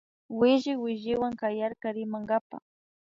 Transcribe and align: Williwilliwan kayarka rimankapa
Williwilliwan 0.39 1.33
kayarka 1.41 1.87
rimankapa 1.95 2.57